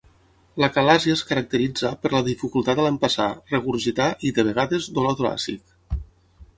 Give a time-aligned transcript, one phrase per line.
[0.61, 6.03] L'acalàsia es caracteritza per la dificultat al empassar, regurgitar i, de vegades, dolor toràcic.